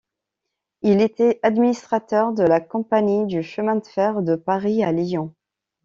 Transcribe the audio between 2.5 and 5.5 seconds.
Compagnie du chemin de fer de Paris à Lyon.